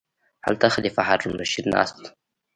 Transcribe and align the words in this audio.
هلته 0.45 0.67
خلیفه 0.75 1.01
هارون 1.07 1.31
الرشید 1.33 1.65
ناست 1.73 1.95
و. 2.01 2.03